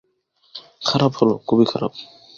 খারাপ 0.81 1.11
হলো, 1.15 1.35
খুবই 1.47 1.65
খারাপ। 1.65 1.91